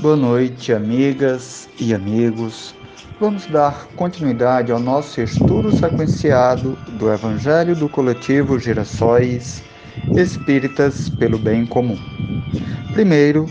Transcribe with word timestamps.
Boa 0.00 0.16
noite, 0.16 0.72
amigas 0.72 1.68
e 1.78 1.92
amigos. 1.92 2.74
Vamos 3.20 3.44
dar 3.44 3.86
continuidade 3.96 4.72
ao 4.72 4.80
nosso 4.80 5.20
estudo 5.20 5.70
sequenciado 5.76 6.72
do 6.92 7.12
Evangelho 7.12 7.76
do 7.76 7.86
Coletivo 7.86 8.58
Girassóis 8.58 9.62
Espíritas 10.16 11.10
pelo 11.10 11.38
Bem 11.38 11.66
Comum. 11.66 11.98
Primeiro, 12.94 13.44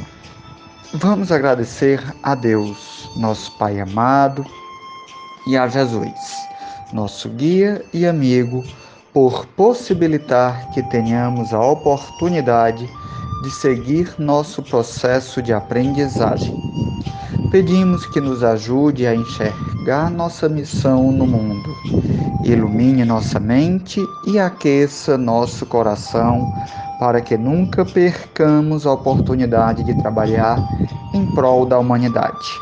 vamos 0.92 1.31
agradecer 1.31 2.04
a 2.24 2.33
Deus, 2.33 3.08
nosso 3.16 3.56
Pai 3.60 3.79
amado, 3.79 4.44
e 5.46 5.56
a 5.56 5.68
Jesus, 5.68 6.20
nosso 6.92 7.29
guia 7.29 7.86
e 7.94 8.08
amigo, 8.08 8.66
por 9.13 9.46
possibilitar 9.56 10.72
que 10.72 10.81
tenhamos 10.90 11.54
a 11.54 11.62
oportunidade 11.62 12.88
de 12.88 13.08
seguir 13.47 14.13
nosso 14.17 14.62
processo 14.62 15.42
de 15.42 15.53
aprendizagem. 15.53 16.54
Pedimos 17.52 18.05
que 18.05 18.20
nos 18.20 18.44
ajude 18.44 19.08
a 19.08 19.16
enxergar 19.16 20.12
nossa 20.12 20.50
missão 20.50 21.12
no 21.12 21.26
mundo, 21.26 21.70
ilumine 22.44 23.05
nossa 23.05 23.40
mente 23.40 24.00
e 24.28 24.38
aqueça 24.38 25.17
nosso 25.17 25.66
coração 25.66 26.52
para 27.00 27.22
que 27.22 27.38
nunca 27.38 27.86
percamos 27.86 28.86
a 28.86 28.91
oportunidade 28.91 29.84
de 29.84 29.98
trabalhar 30.02 30.59
em 31.14 31.26
prol 31.34 31.66
da 31.66 31.80
humanidade. 31.80 32.59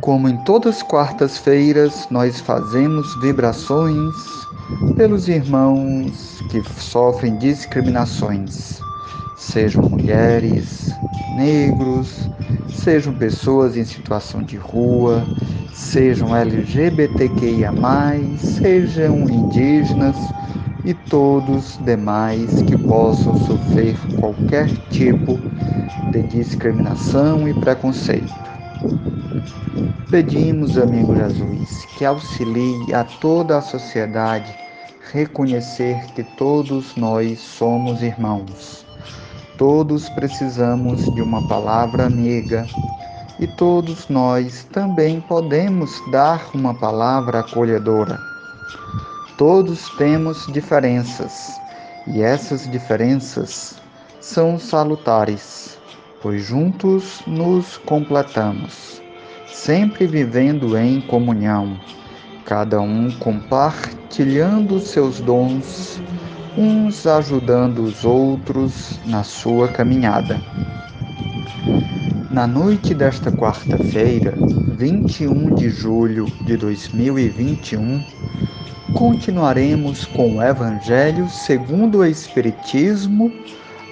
Como 0.00 0.28
em 0.28 0.36
todas 0.44 0.76
as 0.76 0.82
quartas-feiras, 0.82 2.06
nós 2.10 2.40
fazemos 2.40 3.14
vibrações 3.20 4.14
pelos 4.96 5.26
irmãos 5.26 6.40
que 6.50 6.62
sofrem 6.80 7.36
discriminações 7.38 8.80
sejam 9.40 9.82
mulheres, 9.88 10.94
negros, 11.34 12.28
sejam 12.68 13.14
pessoas 13.14 13.74
em 13.74 13.84
situação 13.84 14.42
de 14.42 14.56
rua, 14.56 15.24
sejam 15.72 16.36
LGBTQIA, 16.36 17.72
sejam 18.36 19.18
indígenas 19.28 20.16
e 20.84 20.92
todos 20.92 21.78
demais 21.84 22.62
que 22.62 22.76
possam 22.76 23.34
sofrer 23.46 23.96
qualquer 24.20 24.68
tipo 24.90 25.38
de 26.12 26.22
discriminação 26.24 27.48
e 27.48 27.54
preconceito. 27.54 28.50
Pedimos, 30.10 30.76
amigo 30.76 31.16
Jesus, 31.16 31.86
que 31.96 32.04
auxilie 32.04 32.94
a 32.94 33.04
toda 33.04 33.56
a 33.56 33.62
sociedade 33.62 34.54
reconhecer 35.12 36.04
que 36.14 36.22
todos 36.22 36.94
nós 36.94 37.40
somos 37.40 38.02
irmãos 38.02 38.89
Todos 39.60 40.08
precisamos 40.08 41.04
de 41.14 41.20
uma 41.20 41.46
palavra 41.46 42.06
amiga 42.06 42.66
e 43.38 43.46
todos 43.46 44.08
nós 44.08 44.66
também 44.72 45.20
podemos 45.20 46.00
dar 46.10 46.40
uma 46.54 46.72
palavra 46.72 47.40
acolhedora. 47.40 48.18
Todos 49.36 49.90
temos 49.98 50.50
diferenças 50.50 51.60
e 52.06 52.22
essas 52.22 52.70
diferenças 52.70 53.78
são 54.18 54.58
salutares, 54.58 55.78
pois 56.22 56.42
juntos 56.42 57.20
nos 57.26 57.76
completamos, 57.76 59.02
sempre 59.46 60.06
vivendo 60.06 60.74
em 60.74 61.02
comunhão, 61.02 61.78
cada 62.46 62.80
um 62.80 63.10
compartilhando 63.18 64.80
seus 64.80 65.20
dons 65.20 66.00
uns 66.56 67.06
ajudando 67.06 67.82
os 67.82 68.04
outros 68.04 68.98
na 69.06 69.22
sua 69.22 69.68
caminhada. 69.68 70.40
Na 72.30 72.46
noite 72.46 72.94
desta 72.94 73.30
quarta-feira, 73.30 74.34
21 74.76 75.54
de 75.54 75.70
julho 75.70 76.26
de 76.42 76.56
2021, 76.56 78.04
continuaremos 78.94 80.04
com 80.06 80.36
o 80.36 80.42
Evangelho 80.42 81.28
segundo 81.28 81.98
o 81.98 82.06
Espiritismo, 82.06 83.32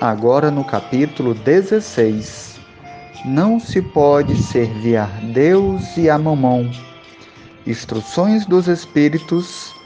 agora 0.00 0.50
no 0.50 0.64
capítulo 0.64 1.34
16. 1.34 2.58
Não 3.24 3.58
se 3.58 3.82
pode 3.82 4.36
servir 4.36 4.96
a 4.96 5.06
Deus 5.32 5.96
e 5.96 6.08
a 6.08 6.18
mamão. 6.18 6.70
Instruções 7.66 8.46
dos 8.46 8.68
Espíritos 8.68 9.77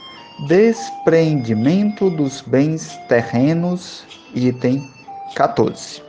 Despreendimento 0.48 2.10
dos 2.10 2.40
bens 2.40 2.98
terrenos, 3.08 4.04
item 4.34 4.82
14. 5.36 6.02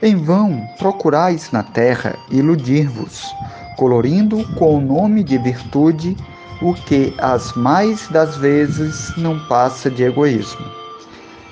Em 0.00 0.14
vão 0.14 0.64
procurais 0.78 1.50
na 1.50 1.64
terra 1.64 2.14
iludir-vos, 2.30 3.34
colorindo 3.76 4.46
com 4.54 4.76
o 4.76 4.80
nome 4.80 5.24
de 5.24 5.36
virtude 5.36 6.16
o 6.62 6.74
que 6.74 7.12
as 7.18 7.52
mais 7.56 8.06
das 8.08 8.36
vezes 8.36 9.16
não 9.16 9.36
passa 9.48 9.90
de 9.90 10.04
egoísmo. 10.04 10.66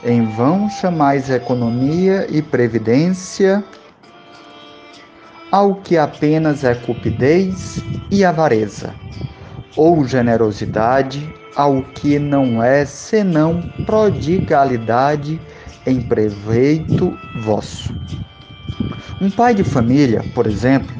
Em 0.04 0.25
vão 0.37 0.70
chamais 0.70 1.28
economia 1.28 2.28
e 2.31 2.41
previdência 2.41 3.64
ao 5.50 5.75
que 5.75 5.98
apenas 5.98 6.62
é 6.62 6.76
cupidez 6.76 7.82
e 8.08 8.25
avareza, 8.25 8.94
ou 9.76 10.06
generosidade 10.06 11.28
ao 11.58 11.82
que 11.82 12.20
não 12.20 12.62
é 12.62 12.84
senão 12.84 13.60
prodigalidade 13.84 15.41
em 15.84 16.00
proveito 16.00 17.19
vosso. 17.42 17.92
Um 19.20 19.28
pai 19.28 19.54
de 19.54 19.64
família, 19.64 20.24
por 20.36 20.46
exemplo, 20.46 20.94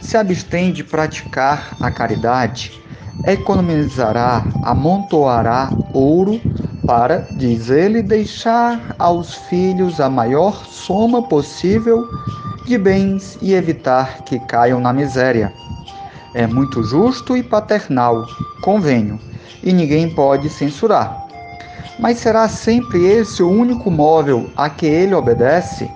se 0.00 0.16
abstém 0.16 0.72
de 0.72 0.84
praticar 0.84 1.76
a 1.80 1.90
caridade, 1.90 2.80
economizará, 3.26 4.44
amontoará 4.62 5.68
ouro 5.92 6.40
para, 6.86 7.26
diz 7.32 7.68
ele, 7.68 8.00
deixar 8.00 8.94
aos 9.00 9.34
filhos 9.34 10.00
a 10.00 10.08
maior 10.08 10.64
soma 10.66 11.22
possível 11.22 12.06
de 12.64 12.78
bens 12.78 13.36
e 13.42 13.52
evitar 13.52 14.22
que 14.22 14.38
caiam 14.38 14.78
na 14.78 14.92
miséria. 14.92 15.52
É 16.34 16.46
muito 16.46 16.84
justo 16.84 17.36
e 17.36 17.42
paternal, 17.42 18.24
convenho 18.62 19.18
e 19.64 19.72
ninguém 19.72 20.08
pode 20.08 20.48
censurar. 20.48 21.26
Mas 21.98 22.18
será 22.18 22.48
sempre 22.48 23.04
esse 23.06 23.42
o 23.42 23.50
único 23.50 23.90
móvel 23.90 24.50
a 24.56 24.68
que 24.68 24.86
ele 24.86 25.14
obedece? 25.14 25.90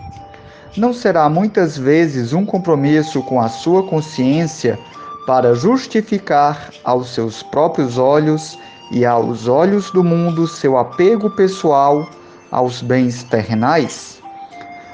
Não 0.77 0.93
será 0.93 1.29
muitas 1.29 1.77
vezes 1.77 2.33
um 2.33 2.45
compromisso 2.45 3.23
com 3.23 3.41
a 3.41 3.49
sua 3.49 3.83
consciência 3.83 4.79
para 5.27 5.55
justificar 5.55 6.71
aos 6.85 7.15
seus 7.15 7.43
próprios 7.43 7.99
olhos 7.99 8.59
e 8.93 9.05
aos 9.05 9.47
olhos 9.47 9.91
do 9.91 10.03
mundo 10.03 10.47
seu 10.47 10.79
apego 10.79 11.31
pessoal 11.31 12.09
aos 12.51 12.81
bens 12.81 13.23
terrenais? 13.25 14.23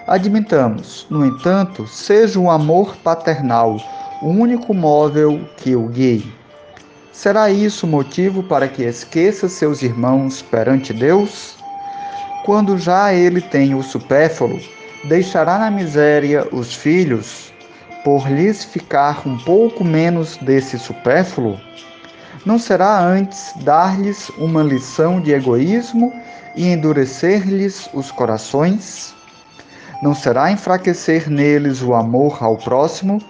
Admitamos, 0.06 1.06
no 1.08 1.24
entanto, 1.24 1.86
seja 1.86 2.38
o 2.38 2.50
amor 2.50 2.96
paternal 2.96 3.78
o 4.22 4.28
único 4.28 4.72
móvel 4.72 5.46
que 5.58 5.76
o 5.76 5.86
guie. 5.86 6.32
Será 7.14 7.48
isso 7.48 7.86
motivo 7.86 8.42
para 8.42 8.66
que 8.66 8.82
esqueça 8.82 9.48
seus 9.48 9.82
irmãos 9.82 10.42
perante 10.42 10.92
Deus? 10.92 11.54
Quando 12.44 12.76
já 12.76 13.14
ele 13.14 13.40
tem 13.40 13.72
o 13.72 13.84
supérfluo, 13.84 14.60
deixará 15.04 15.56
na 15.56 15.70
miséria 15.70 16.44
os 16.50 16.74
filhos, 16.74 17.52
por 18.02 18.28
lhes 18.28 18.64
ficar 18.64 19.26
um 19.26 19.38
pouco 19.38 19.84
menos 19.84 20.36
desse 20.38 20.76
supérfluo? 20.76 21.58
Não 22.44 22.58
será 22.58 22.98
antes 22.98 23.52
dar-lhes 23.62 24.28
uma 24.30 24.64
lição 24.64 25.20
de 25.20 25.32
egoísmo 25.32 26.12
e 26.56 26.66
endurecer-lhes 26.66 27.88
os 27.94 28.10
corações? 28.10 29.14
Não 30.02 30.16
será 30.16 30.50
enfraquecer 30.50 31.30
neles 31.30 31.80
o 31.80 31.94
amor 31.94 32.42
ao 32.42 32.56
próximo? 32.56 33.22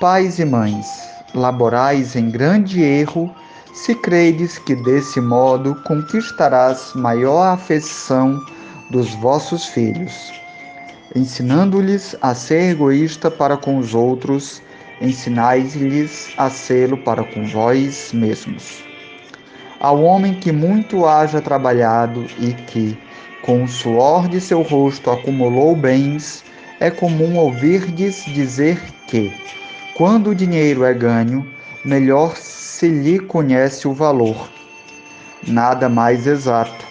Pais 0.00 0.40
e 0.40 0.44
mães, 0.44 1.11
laborais 1.34 2.16
em 2.16 2.30
grande 2.30 2.82
erro, 2.82 3.34
se 3.72 3.94
credes 3.94 4.58
que 4.58 4.74
desse 4.74 5.20
modo 5.20 5.74
conquistarás 5.84 6.92
maior 6.94 7.54
afeição 7.54 8.38
dos 8.90 9.14
vossos 9.14 9.66
filhos, 9.66 10.32
ensinando-lhes 11.16 12.14
a 12.20 12.34
ser 12.34 12.72
egoísta 12.72 13.30
para 13.30 13.56
com 13.56 13.78
os 13.78 13.94
outros, 13.94 14.62
ensinais-lhes 15.00 16.32
a 16.36 16.50
sê-lo 16.50 16.98
para 16.98 17.24
com 17.24 17.46
vós 17.46 18.12
mesmos. 18.12 18.84
Ao 19.80 20.00
homem 20.02 20.34
que 20.34 20.52
muito 20.52 21.06
haja 21.06 21.40
trabalhado 21.40 22.26
e 22.38 22.52
que, 22.52 22.96
com 23.42 23.64
o 23.64 23.68
suor 23.68 24.28
de 24.28 24.40
seu 24.40 24.62
rosto, 24.62 25.10
acumulou 25.10 25.74
bens, 25.74 26.44
é 26.78 26.90
comum 26.90 27.36
ouvirdes 27.36 28.24
dizer 28.26 28.80
que, 29.08 29.32
quando 30.02 30.30
o 30.30 30.34
dinheiro 30.34 30.84
é 30.84 30.92
ganho, 30.92 31.46
melhor 31.84 32.36
se 32.36 32.88
lhe 32.88 33.20
conhece 33.20 33.86
o 33.86 33.92
valor. 33.92 34.50
Nada 35.46 35.88
mais 35.88 36.26
exato. 36.26 36.84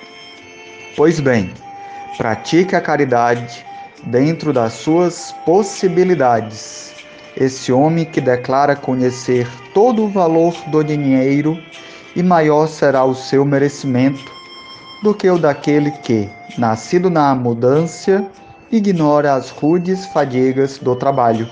Pois 0.95 1.19
bem, 1.19 1.51
pratique 2.15 2.73
a 2.73 2.79
caridade 2.79 3.65
dentro 4.03 4.53
das 4.53 4.71
suas 4.71 5.35
possibilidades. 5.45 6.93
Esse 7.35 7.69
homem 7.73 8.05
que 8.05 8.21
declara 8.21 8.77
conhecer 8.77 9.45
todo 9.73 10.05
o 10.05 10.09
valor 10.09 10.55
do 10.67 10.81
dinheiro 10.81 11.61
e 12.15 12.23
maior 12.23 12.65
será 12.65 13.03
o 13.03 13.13
seu 13.13 13.43
merecimento 13.43 14.23
do 15.03 15.13
que 15.13 15.29
o 15.29 15.37
daquele 15.37 15.91
que, 15.91 16.29
nascido 16.57 17.09
na 17.09 17.35
mudança, 17.35 18.25
ignora 18.71 19.33
as 19.33 19.49
rudes 19.49 20.05
fadigas 20.13 20.77
do 20.77 20.95
trabalho. 20.95 21.45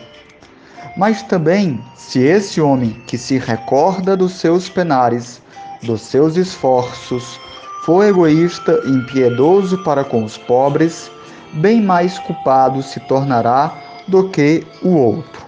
Mas 1.00 1.24
também, 1.24 1.80
se 1.96 2.20
esse 2.20 2.60
homem 2.60 2.90
que 3.08 3.18
se 3.18 3.38
recorda 3.38 4.18
dos 4.18 4.34
seus 4.34 4.68
penares, 4.68 5.42
dos 5.82 6.02
seus 6.02 6.36
esforços, 6.36 7.40
for 7.86 8.04
egoísta 8.04 8.78
e 8.84 8.90
impiedoso 8.90 9.78
para 9.78 10.04
com 10.04 10.26
os 10.26 10.38
pobres, 10.38 11.10
bem 11.54 11.82
mais 11.82 12.20
culpado 12.20 12.84
se 12.84 13.00
tornará 13.00 13.74
do 14.10 14.28
que 14.28 14.68
o 14.82 14.90
outro. 14.90 15.46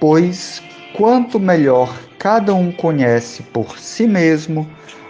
Pois 0.00 0.62
quanto 0.94 1.38
melhor 1.38 1.94
cada 2.18 2.54
um 2.54 2.72
conhece 2.72 3.42
por 3.42 3.78
si 3.78 4.06
mesmo 4.06 4.66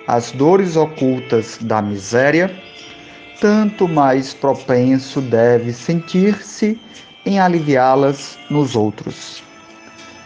as 0.08 0.32
dores 0.32 0.74
ocultas 0.74 1.56
da 1.60 1.80
miséria, 1.80 2.52
tanto 3.40 3.86
mais 3.86 4.34
propenso 4.34 5.20
deve 5.20 5.72
sentir-se 5.72 6.80
em 7.24 7.38
aliviá-las 7.38 8.38
nos 8.50 8.74
outros. 8.74 9.42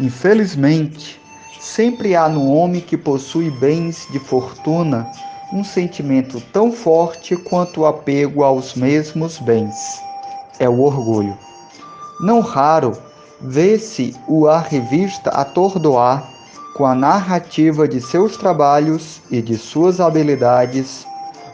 Infelizmente, 0.00 1.20
sempre 1.60 2.14
há 2.14 2.28
no 2.28 2.52
homem 2.52 2.80
que 2.80 2.96
possui 2.96 3.50
bens 3.50 4.06
de 4.10 4.18
fortuna 4.18 5.10
um 5.52 5.62
sentimento 5.62 6.40
tão 6.52 6.72
forte 6.72 7.36
quanto 7.36 7.82
o 7.82 7.86
apego 7.86 8.42
aos 8.42 8.74
mesmos 8.74 9.38
bens. 9.38 9.74
É 10.58 10.68
o 10.68 10.80
orgulho. 10.80 11.36
Não 12.20 12.40
raro 12.40 12.92
vê-se 13.40 14.14
o 14.26 14.48
a 14.48 14.58
revista 14.58 15.30
atordoar 15.30 16.26
com 16.74 16.84
a 16.84 16.94
narrativa 16.94 17.86
de 17.86 18.00
seus 18.00 18.36
trabalhos 18.36 19.20
e 19.30 19.40
de 19.40 19.56
suas 19.56 20.00
habilidades 20.00 21.06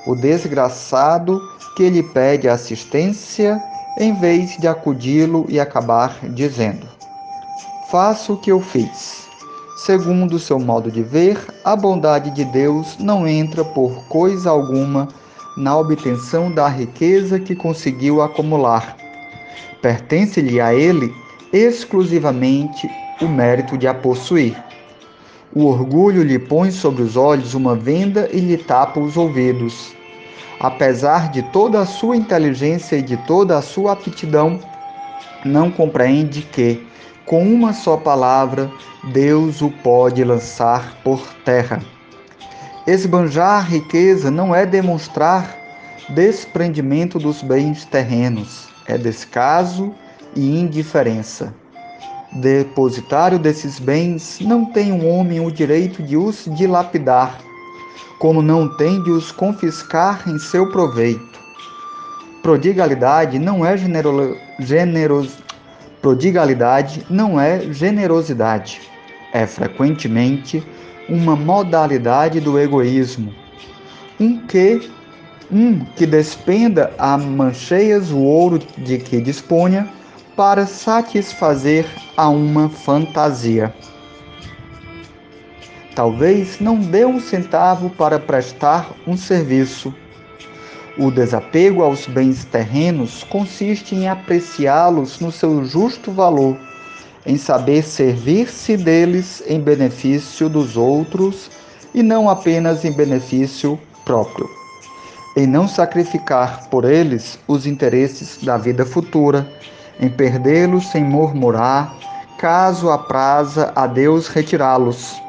o 0.07 0.15
desgraçado 0.15 1.41
que 1.77 1.89
lhe 1.89 2.03
pede 2.03 2.49
assistência 2.49 3.63
em 3.97 4.15
vez 4.15 4.57
de 4.57 4.67
acudi-lo 4.67 5.47
e 5.49 5.61
acabar 5.61 6.19
dizendo: 6.31 6.87
Faço 7.91 8.35
o 8.35 8.37
que 8.37 8.51
eu 8.51 8.61
fiz. 8.61 9.29
Segundo 9.77 10.39
seu 10.39 10.59
modo 10.59 10.91
de 10.91 11.03
ver, 11.03 11.39
a 11.65 11.75
bondade 11.75 12.31
de 12.31 12.45
Deus 12.45 12.97
não 12.99 13.27
entra 13.27 13.65
por 13.65 14.05
coisa 14.09 14.51
alguma 14.51 15.09
na 15.57 15.77
obtenção 15.77 16.51
da 16.51 16.69
riqueza 16.69 17.39
que 17.39 17.55
conseguiu 17.55 18.23
acumular. 18.23 18.97
Pertence-lhe 19.83 20.61
a 20.61 20.73
ele 20.73 21.13
exclusivamente 21.53 22.89
o 23.21 23.29
mérito 23.29 23.77
de 23.77 23.87
a 23.87 23.93
possuir. 23.93 24.57
O 25.55 25.67
orgulho 25.67 26.23
lhe 26.23 26.39
põe 26.39 26.71
sobre 26.71 27.03
os 27.03 27.17
olhos 27.17 27.53
uma 27.53 27.75
venda 27.75 28.29
e 28.33 28.41
lhe 28.41 28.57
tapa 28.57 29.01
os 29.01 29.17
ouvidos 29.17 29.93
apesar 30.63 31.29
de 31.33 31.43
toda 31.43 31.81
a 31.81 31.87
sua 31.87 32.17
inteligência 32.17 32.95
e 32.95 33.03
de 33.03 33.17
toda 33.17 33.59
a 33.59 33.63
sua 33.63 33.93
aptidão, 33.93 34.61
não 35.45 35.73
compreende 35.73 36.43
que, 36.43 36.87
com 37.27 37.43
uma 37.43 37.73
só 37.73 37.97
palavra, 37.97 38.71
Deus 39.13 39.61
o 39.61 39.71
pode 39.71 40.23
lançar 40.23 40.97
por 41.03 41.21
terra. 41.45 41.83
Esbanjar 42.87 43.69
riqueza 43.69 44.31
não 44.31 44.55
é 44.55 44.65
demonstrar 44.65 45.57
desprendimento 46.11 47.19
dos 47.19 47.43
bens 47.43 47.85
terrenos, 47.85 48.69
é 48.87 48.97
descaso 48.97 49.93
e 50.37 50.61
indiferença. 50.61 51.53
Depositário 52.35 53.39
desses 53.39 53.81
bens, 53.81 54.39
não 54.41 54.65
tem 54.65 54.93
um 54.93 55.09
homem 55.09 55.45
o 55.45 55.51
direito 55.51 56.03
de 56.03 56.17
os 56.17 56.45
dilapidar 56.53 57.39
como 58.23 58.41
não 58.41 58.69
tem 58.69 59.03
de 59.03 59.11
os 59.11 59.33
confiscar 59.33 60.23
em 60.29 60.39
seu 60.39 60.71
proveito. 60.71 61.41
Prodigalidade 62.41 63.37
não 63.37 63.67
é 63.67 63.77
genero, 63.77 64.39
generos, 64.61 65.39
prodigalidade 66.01 67.05
não 67.11 67.41
é 67.41 67.63
generosidade. 67.73 68.81
É 69.33 69.45
frequentemente 69.45 70.63
uma 71.09 71.35
modalidade 71.35 72.39
do 72.39 72.61
egoísmo. 72.61 73.35
Um 74.21 74.39
que 74.47 74.89
um 75.51 75.81
que 75.97 76.07
despenda 76.07 76.93
a 76.97 77.19
mancheias 77.19 78.13
o 78.13 78.19
ouro 78.19 78.61
de 78.79 78.99
que 78.99 79.21
disponha 79.21 79.89
para 80.37 80.65
satisfazer 80.65 81.87
a 82.17 82.29
uma 82.29 82.69
fantasia. 82.69 83.75
Talvez 85.95 86.59
não 86.59 86.79
dê 86.79 87.05
um 87.05 87.21
centavo 87.21 87.91
para 87.91 88.19
prestar 88.19 88.91
um 89.07 89.15
serviço. 89.15 89.93
O 90.97 91.11
desapego 91.11 91.83
aos 91.83 92.07
bens 92.07 92.45
terrenos 92.45 93.25
consiste 93.25 93.95
em 93.95 94.09
apreciá-los 94.09 95.21
no 95.21 95.31
seu 95.31 95.65
justo 95.65 96.11
valor, 96.11 96.57
em 97.27 97.37
saber 97.37 97.83
servir-se 97.83 98.77
deles 98.77 99.43
em 99.47 99.61
benefício 99.61 100.49
dos 100.49 100.77
outros 100.77 101.51
e 101.95 102.03
não 102.03 102.29
apenas 102.29 102.85
em 102.85 102.93
benefício 102.93 103.79
próprio, 104.05 104.49
em 105.37 105.47
não 105.47 105.69
sacrificar 105.69 106.69
por 106.71 106.85
eles 106.85 107.39
os 107.47 107.67
interesses 107.67 108.43
da 108.43 108.57
vida 108.57 108.85
futura, 108.85 109.47
em 110.01 110.09
perdê-los 110.09 110.87
sem 110.87 111.05
murmurar, 111.05 111.95
caso 112.39 112.91
apraza 112.91 113.73
a 113.77 113.87
Deus 113.87 114.27
retirá-los 114.27 115.21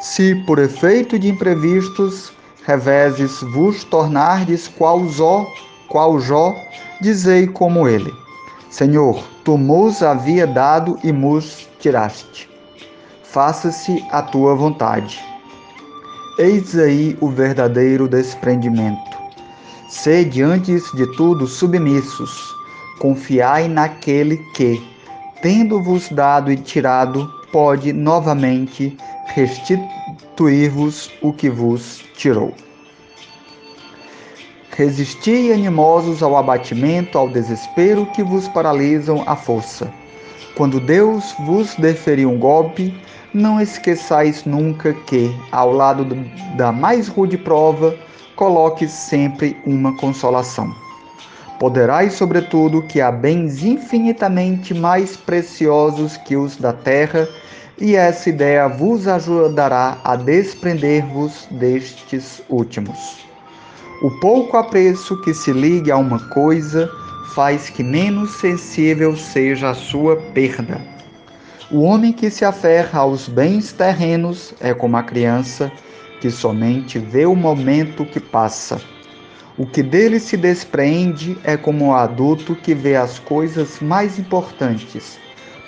se 0.00 0.34
por 0.46 0.58
efeito 0.58 1.18
de 1.18 1.28
imprevistos 1.28 2.32
reveses 2.64 3.40
vos 3.52 3.82
tornardes 3.84 4.68
qual 4.68 5.06
Zó, 5.08 5.46
qual 5.88 6.20
Jó, 6.20 6.54
dizei 7.00 7.46
como 7.46 7.88
ele: 7.88 8.12
Senhor, 8.70 9.22
tu 9.44 9.58
nos 9.58 10.02
havia 10.02 10.46
dado 10.46 10.98
e 11.02 11.10
nos 11.10 11.68
tiraste. 11.80 12.48
Faça-se 13.24 14.04
a 14.10 14.22
tua 14.22 14.54
vontade. 14.54 15.20
Eis 16.38 16.78
aí 16.78 17.16
o 17.20 17.28
verdadeiro 17.28 18.06
desprendimento. 18.06 19.18
Sede 19.88 20.42
antes 20.42 20.84
de 20.92 21.06
tudo 21.16 21.46
submissos, 21.46 22.30
confiai 23.00 23.66
naquele 23.66 24.36
que, 24.54 24.80
tendo-vos 25.42 26.08
dado 26.10 26.52
e 26.52 26.56
tirado, 26.56 27.26
pode 27.50 27.92
novamente 27.92 28.96
restituir-vos 29.38 31.12
o 31.22 31.32
que 31.32 31.48
vos 31.48 32.02
tirou. 32.16 32.52
Resisti 34.70 35.52
animosos 35.52 36.24
ao 36.24 36.36
abatimento, 36.36 37.16
ao 37.16 37.28
desespero 37.28 38.06
que 38.06 38.22
vos 38.22 38.48
paralisam 38.48 39.22
a 39.26 39.36
força. 39.36 39.92
Quando 40.56 40.80
Deus 40.80 41.34
vos 41.46 41.76
deferir 41.76 42.26
um 42.26 42.36
golpe, 42.38 42.92
não 43.32 43.60
esqueçais 43.60 44.44
nunca 44.44 44.92
que, 44.92 45.32
ao 45.52 45.72
lado 45.72 46.04
da 46.56 46.72
mais 46.72 47.06
rude 47.06 47.38
prova, 47.38 47.96
coloque 48.34 48.88
sempre 48.88 49.56
uma 49.64 49.96
consolação. 49.96 50.74
Poderais, 51.60 52.14
sobretudo, 52.14 52.82
que 52.82 53.00
há 53.00 53.12
bens 53.12 53.64
infinitamente 53.64 54.74
mais 54.74 55.16
preciosos 55.16 56.16
que 56.16 56.36
os 56.36 56.56
da 56.56 56.72
terra 56.72 57.28
e 57.80 57.94
essa 57.94 58.28
ideia 58.28 58.66
vos 58.68 59.06
ajudará 59.06 59.98
a 60.02 60.16
desprender-vos 60.16 61.46
destes 61.50 62.42
últimos. 62.48 63.18
O 64.02 64.10
pouco 64.20 64.56
apreço 64.56 65.20
que 65.22 65.34
se 65.34 65.52
ligue 65.52 65.90
a 65.90 65.96
uma 65.96 66.20
coisa 66.28 66.90
faz 67.34 67.68
que 67.68 67.82
menos 67.82 68.32
sensível 68.38 69.16
seja 69.16 69.70
a 69.70 69.74
sua 69.74 70.16
perda. 70.16 70.80
O 71.70 71.82
homem 71.82 72.12
que 72.12 72.30
se 72.30 72.44
aferra 72.44 73.00
aos 73.00 73.28
bens 73.28 73.72
terrenos 73.72 74.54
é 74.60 74.72
como 74.72 74.96
a 74.96 75.02
criança 75.02 75.70
que 76.20 76.30
somente 76.30 76.98
vê 76.98 77.26
o 77.26 77.36
momento 77.36 78.04
que 78.04 78.18
passa. 78.18 78.80
O 79.56 79.66
que 79.66 79.82
dele 79.82 80.18
se 80.18 80.36
despreende 80.36 81.36
é 81.44 81.56
como 81.56 81.88
o 81.88 81.94
adulto 81.94 82.54
que 82.54 82.74
vê 82.74 82.96
as 82.96 83.18
coisas 83.18 83.80
mais 83.80 84.18
importantes 84.18 85.18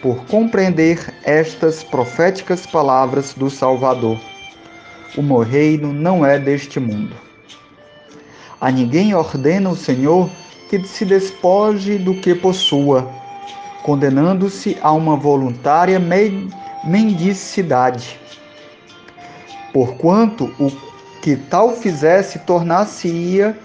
por 0.02 0.24
compreender 0.26 1.12
estas 1.24 1.82
proféticas 1.82 2.66
palavras 2.66 3.34
do 3.34 3.50
Salvador. 3.50 4.18
O 5.16 5.22
meu 5.22 5.40
reino 5.40 5.92
não 5.92 6.24
é 6.24 6.38
deste 6.38 6.80
mundo. 6.80 7.14
A 8.60 8.70
ninguém 8.70 9.14
ordena 9.14 9.70
o 9.70 9.76
Senhor 9.76 10.30
que 10.68 10.82
se 10.84 11.04
despoje 11.04 11.98
do 11.98 12.14
que 12.14 12.34
possua, 12.34 13.10
condenando-se 13.82 14.78
a 14.80 14.92
uma 14.92 15.16
voluntária 15.16 16.00
mendicidade. 16.84 18.20
Porquanto 19.72 20.54
o 20.58 20.70
que 21.20 21.36
tal 21.36 21.74
fizesse 21.74 22.38
tornar-se-ia 22.40 23.58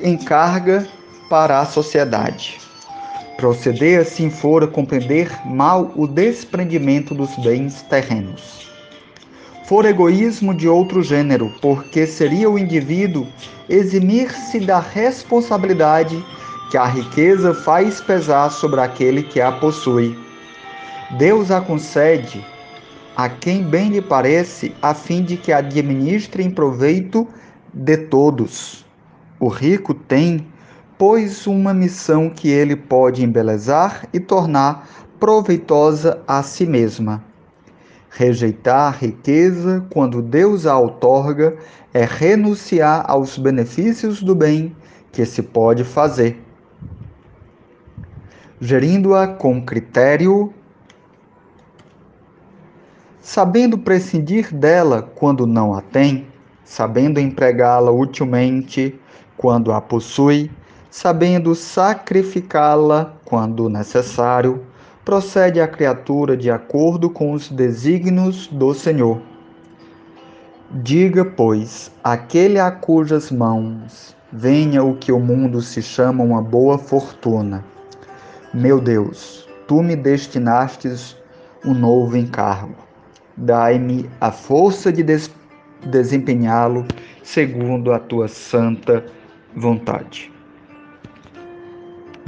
em 0.00 0.16
carga 0.16 0.86
para 1.28 1.60
a 1.60 1.66
sociedade. 1.66 2.60
Proceder 3.42 4.00
assim 4.00 4.30
fora 4.30 4.68
compreender 4.68 5.28
mal 5.44 5.90
o 5.96 6.06
desprendimento 6.06 7.12
dos 7.12 7.34
bens 7.38 7.82
terrenos. 7.82 8.70
For 9.64 9.84
egoísmo 9.84 10.54
de 10.54 10.68
outro 10.68 11.02
gênero, 11.02 11.52
porque 11.60 12.06
seria 12.06 12.48
o 12.48 12.56
indivíduo 12.56 13.26
eximir-se 13.68 14.60
da 14.60 14.78
responsabilidade 14.78 16.24
que 16.70 16.76
a 16.76 16.84
riqueza 16.86 17.52
faz 17.52 18.00
pesar 18.00 18.48
sobre 18.48 18.80
aquele 18.80 19.24
que 19.24 19.40
a 19.40 19.50
possui. 19.50 20.16
Deus 21.18 21.50
a 21.50 21.60
concede 21.60 22.46
a 23.16 23.28
quem 23.28 23.64
bem 23.64 23.88
lhe 23.88 24.00
parece, 24.00 24.72
a 24.80 24.94
fim 24.94 25.20
de 25.24 25.36
que 25.36 25.52
administre 25.52 26.44
em 26.44 26.50
proveito 26.52 27.26
de 27.74 27.96
todos. 27.96 28.86
O 29.40 29.48
rico 29.48 29.94
tem, 29.94 30.46
pois, 31.04 31.48
uma 31.48 31.74
missão 31.74 32.30
que 32.30 32.48
ele 32.48 32.76
pode 32.76 33.24
embelezar 33.24 34.06
e 34.12 34.20
tornar 34.20 34.88
proveitosa 35.18 36.22
a 36.28 36.44
si 36.44 36.64
mesma. 36.64 37.24
Rejeitar 38.08 38.86
a 38.86 38.96
riqueza 38.96 39.84
quando 39.92 40.22
Deus 40.22 40.64
a 40.64 40.78
outorga 40.78 41.56
é 41.92 42.04
renunciar 42.04 43.04
aos 43.10 43.36
benefícios 43.36 44.22
do 44.22 44.32
bem 44.32 44.76
que 45.10 45.26
se 45.26 45.42
pode 45.42 45.82
fazer. 45.82 46.40
Gerindo-a 48.60 49.26
com 49.26 49.60
critério, 49.60 50.54
sabendo 53.20 53.76
prescindir 53.76 54.54
dela 54.54 55.02
quando 55.16 55.48
não 55.48 55.74
a 55.74 55.80
tem, 55.80 56.28
sabendo 56.62 57.18
empregá-la 57.18 57.90
utilmente 57.90 58.96
quando 59.36 59.72
a 59.72 59.80
possui, 59.80 60.48
sabendo 60.92 61.54
sacrificá-la 61.54 63.14
quando 63.24 63.68
necessário, 63.70 64.62
procede 65.04 65.58
a 65.60 65.66
criatura 65.66 66.36
de 66.36 66.50
acordo 66.50 67.08
com 67.08 67.32
os 67.32 67.48
desígnios 67.48 68.46
do 68.46 68.74
Senhor. 68.74 69.20
Diga, 70.70 71.24
pois, 71.24 71.90
aquele 72.04 72.60
a 72.60 72.70
cujas 72.70 73.32
mãos 73.32 74.14
venha 74.30 74.84
o 74.84 74.94
que 74.94 75.10
o 75.10 75.18
mundo 75.18 75.62
se 75.62 75.80
chama 75.82 76.22
uma 76.22 76.42
boa 76.42 76.78
fortuna. 76.78 77.64
Meu 78.52 78.78
Deus, 78.78 79.48
tu 79.66 79.82
me 79.82 79.96
destinastes 79.96 81.16
um 81.64 81.74
novo 81.74 82.16
encargo 82.16 82.92
dai-me 83.36 84.08
a 84.20 84.30
força 84.30 84.92
de 84.92 85.02
des 85.02 85.30
desempenhá-lo 85.84 86.86
segundo 87.24 87.92
a 87.92 87.98
tua 87.98 88.28
santa 88.28 89.04
vontade. 89.56 90.31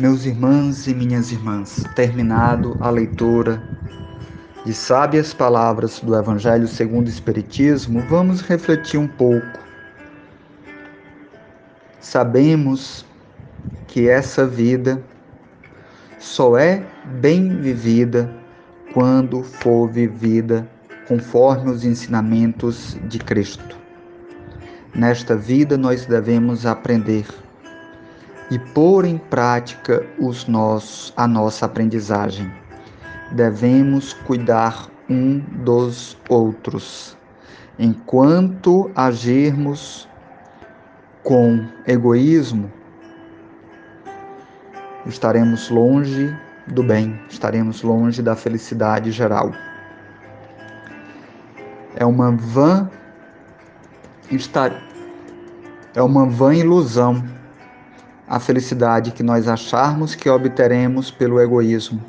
Meus 0.01 0.27
irmãos 0.27 0.89
e 0.89 0.95
minhas 0.95 1.31
irmãs, 1.31 1.85
terminado 1.95 2.77
a 2.81 2.91
leitura 2.91 3.63
de 4.67 4.75
sábias 4.75 5.33
palavras 5.33 6.01
do 6.01 6.17
Evangelho 6.17 6.67
segundo 6.67 7.07
o 7.07 7.11
Espiritismo, 7.11 8.01
vamos 8.09 8.41
refletir 8.41 8.99
um 8.99 9.07
pouco. 9.07 9.61
Sabemos 12.01 13.07
que 13.87 14.09
essa 14.09 14.45
vida 14.45 15.01
só 16.19 16.59
é 16.59 16.85
bem 17.21 17.61
vivida 17.61 18.29
quando 18.93 19.45
for 19.45 19.89
vivida 19.89 20.69
conforme 21.07 21.71
os 21.71 21.85
ensinamentos 21.85 22.99
de 23.05 23.21
Cristo. 23.21 23.79
Nesta 24.93 25.37
vida 25.37 25.79
nós 25.79 26.05
devemos 26.05 26.67
aprender 26.67 27.27
e 28.51 28.59
pôr 28.59 29.05
em 29.05 29.19
prática 29.19 30.07
os 30.19 30.47
nossos, 30.47 31.13
a 31.17 31.27
nossa 31.27 31.67
aprendizagem. 31.67 32.53
Devemos 33.33 34.13
cuidar 34.13 34.89
um 35.09 35.39
dos 35.65 36.17
outros. 36.29 37.17
Enquanto 37.79 38.91
agirmos 38.95 40.09
com 41.23 41.67
egoísmo, 41.87 42.71
estaremos 45.07 45.69
longe 45.71 46.35
do 46.69 46.83
bem, 46.83 47.21
estaremos 47.29 47.83
longe 47.83 48.23
da 48.23 48.37
felicidade 48.37 49.11
geral 49.11 49.53
é 51.97 52.05
uma 52.05 52.33
vã 52.33 52.91
estar 54.31 54.73
é 55.95 56.03
uma 56.03 56.27
vã 56.27 56.55
ilusão 56.55 57.23
a 58.29 58.41
felicidade 58.41 59.13
que 59.13 59.23
nós 59.23 59.49
acharmos 59.49 60.15
que 60.15 60.29
obteremos 60.29 61.11
pelo 61.11 61.41
egoísmo. 61.41 62.03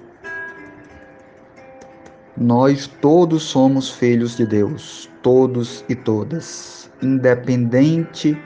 Nós 2.37 2.87
todos 2.87 3.43
somos 3.43 3.89
filhos 3.89 4.35
de 4.35 4.45
Deus, 4.45 5.09
todos 5.21 5.85
e 5.87 5.95
todas, 5.95 6.89
independente 7.01 8.37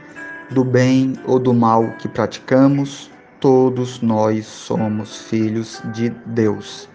do 0.52 0.64
bem 0.64 1.14
ou 1.26 1.40
do 1.40 1.54
mal 1.54 1.90
que 1.98 2.08
praticamos, 2.08 3.10
todos 3.40 4.02
nós 4.02 4.46
somos 4.46 5.22
filhos 5.22 5.82
de 5.94 6.10
Deus. 6.26 6.88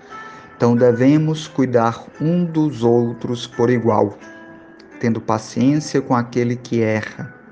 Então 0.56 0.76
devemos 0.76 1.48
cuidar 1.48 2.04
um 2.20 2.44
dos 2.44 2.84
outros 2.84 3.46
por 3.46 3.70
igual 3.70 4.16
tendo 5.04 5.20
paciência 5.20 6.00
com 6.00 6.14
aquele 6.14 6.56
que 6.56 6.80
erra. 6.80 7.43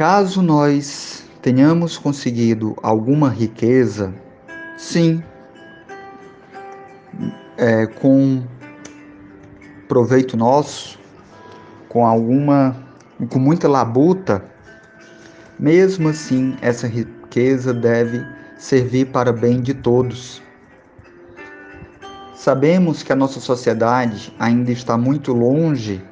Caso 0.00 0.40
nós 0.40 1.26
tenhamos 1.42 1.98
conseguido 1.98 2.74
alguma 2.82 3.28
riqueza, 3.28 4.14
sim, 4.78 5.22
é, 7.58 7.86
com 7.86 8.42
proveito 9.86 10.38
nosso, 10.38 10.98
com 11.86 12.06
alguma, 12.06 12.74
com 13.28 13.38
muita 13.38 13.68
labuta, 13.68 14.42
mesmo 15.58 16.08
assim 16.08 16.56
essa 16.62 16.86
riqueza 16.86 17.74
deve 17.74 18.24
servir 18.56 19.04
para 19.08 19.34
bem 19.34 19.60
de 19.60 19.74
todos. 19.74 20.42
Sabemos 22.34 23.02
que 23.02 23.12
a 23.12 23.16
nossa 23.16 23.38
sociedade 23.38 24.34
ainda 24.38 24.72
está 24.72 24.96
muito 24.96 25.34
longe 25.34 26.02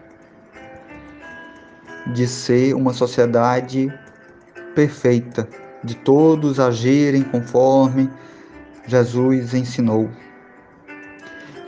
de 2.13 2.27
ser 2.27 2.75
uma 2.75 2.93
sociedade 2.93 3.93
perfeita, 4.75 5.49
de 5.83 5.95
todos 5.95 6.59
agirem 6.59 7.23
conforme 7.23 8.11
Jesus 8.87 9.55
ensinou. 9.55 10.09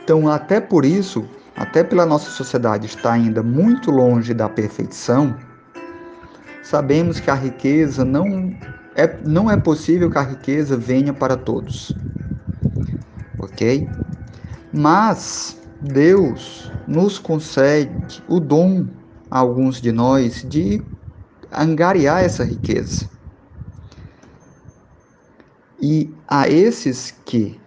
Então, 0.03 0.27
até 0.27 0.59
por 0.59 0.83
isso, 0.83 1.25
até 1.55 1.83
pela 1.83 2.05
nossa 2.05 2.29
sociedade 2.29 2.87
estar 2.87 3.13
ainda 3.13 3.43
muito 3.43 3.91
longe 3.91 4.33
da 4.33 4.49
perfeição, 4.49 5.35
sabemos 6.63 7.19
que 7.19 7.29
a 7.29 7.35
riqueza 7.35 8.03
não 8.03 8.55
é, 8.95 9.17
não 9.25 9.49
é 9.49 9.55
possível 9.55 10.09
que 10.09 10.17
a 10.17 10.23
riqueza 10.23 10.75
venha 10.75 11.13
para 11.13 11.37
todos. 11.37 11.95
Ok? 13.39 13.87
Mas 14.73 15.59
Deus 15.81 16.71
nos 16.87 17.17
concede 17.17 18.23
o 18.27 18.39
dom 18.39 18.87
a 19.31 19.39
alguns 19.39 19.81
de 19.81 19.93
nós 19.93 20.45
de 20.47 20.83
angariar 21.49 22.21
essa 22.21 22.43
riqueza. 22.43 23.05
E 25.81 26.13
a 26.27 26.47
esses 26.49 27.11
que 27.25 27.59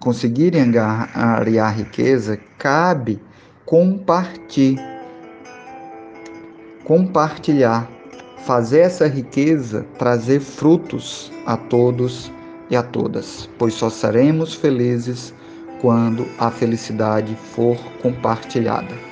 conseguirem 0.00 0.60
angariar 0.60 1.68
a 1.68 1.70
riqueza, 1.70 2.36
cabe 2.58 3.22
compartilhar, 3.64 4.82
compartilhar, 6.84 7.88
fazer 8.44 8.80
essa 8.80 9.06
riqueza 9.06 9.86
trazer 9.98 10.40
frutos 10.40 11.32
a 11.46 11.56
todos 11.56 12.30
e 12.68 12.76
a 12.76 12.82
todas, 12.82 13.48
pois 13.58 13.74
só 13.74 13.88
seremos 13.88 14.54
felizes 14.54 15.32
quando 15.80 16.26
a 16.38 16.50
felicidade 16.50 17.36
for 17.36 17.76
compartilhada. 18.02 19.11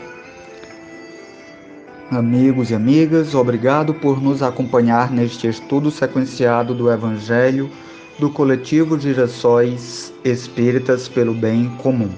Amigos 2.11 2.71
e 2.71 2.75
amigas, 2.75 3.37
obrigado 3.37 3.95
por 3.95 4.21
nos 4.21 4.43
acompanhar 4.43 5.13
neste 5.13 5.47
estudo 5.47 5.93
sequenciado 5.93 6.75
do 6.75 6.91
Evangelho 6.91 7.71
do 8.19 8.29
coletivo 8.29 8.99
Girassóis 8.99 10.13
Espíritas 10.25 11.09
pelo 11.09 11.33
Bem 11.33 11.69
Comum. 11.79 12.11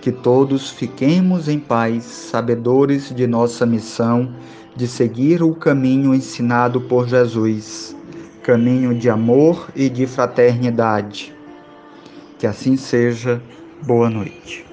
Que 0.00 0.12
todos 0.12 0.70
fiquemos 0.70 1.48
em 1.48 1.58
paz, 1.58 2.04
sabedores 2.04 3.12
de 3.12 3.26
nossa 3.26 3.66
missão 3.66 4.32
de 4.76 4.86
seguir 4.86 5.42
o 5.42 5.56
caminho 5.56 6.14
ensinado 6.14 6.80
por 6.80 7.08
Jesus, 7.08 7.96
caminho 8.44 8.94
de 8.94 9.10
amor 9.10 9.70
e 9.74 9.88
de 9.88 10.06
fraternidade. 10.06 11.34
Que 12.38 12.46
assim 12.46 12.76
seja 12.76 13.42
Boa 13.82 14.10
noite. 14.10 14.69